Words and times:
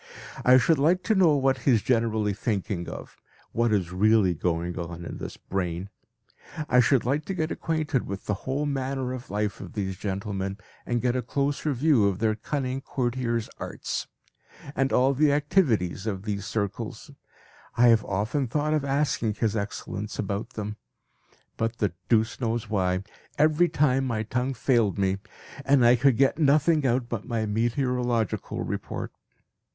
I 0.43 0.57
should 0.57 0.79
like 0.79 1.03
to 1.03 1.13
know 1.13 1.35
what 1.35 1.59
he 1.59 1.71
is 1.73 1.83
generally 1.83 2.33
thinking 2.33 2.89
of, 2.89 3.17
what 3.51 3.71
is 3.71 3.91
really 3.91 4.33
going 4.33 4.79
on 4.79 5.05
in 5.05 5.19
this 5.19 5.37
brain; 5.37 5.91
I 6.67 6.79
should 6.79 7.05
like 7.05 7.23
to 7.25 7.35
get 7.35 7.51
acquainted 7.51 8.07
with 8.07 8.25
the 8.25 8.33
whole 8.49 8.65
manner 8.65 9.13
of 9.13 9.29
life 9.29 9.59
of 9.61 9.73
these 9.73 9.97
gentlemen, 9.97 10.57
and 10.87 11.03
get 11.03 11.15
a 11.15 11.21
closer 11.21 11.71
view 11.73 12.07
of 12.07 12.17
their 12.17 12.33
cunning 12.33 12.81
courtiers' 12.81 13.47
arts, 13.59 14.07
and 14.75 14.91
all 14.91 15.13
the 15.13 15.31
activities 15.31 16.07
of 16.07 16.23
these 16.23 16.47
circles. 16.47 17.11
I 17.77 17.89
have 17.89 18.03
often 18.03 18.47
thought 18.47 18.73
of 18.73 18.83
asking 18.83 19.35
His 19.35 19.55
Excellence 19.55 20.17
about 20.17 20.53
them; 20.53 20.77
but 21.57 21.77
the 21.77 21.93
deuce 22.09 22.41
knows 22.41 22.71
why! 22.71 23.03
every 23.37 23.69
time 23.69 24.05
my 24.07 24.23
tongue 24.23 24.55
failed 24.55 24.97
me 24.97 25.19
and 25.63 25.85
I 25.85 25.95
could 25.95 26.17
get 26.17 26.39
nothing 26.39 26.87
out 26.87 27.07
but 27.07 27.25
my 27.27 27.45
meteorological 27.45 28.63
report. 28.63 29.11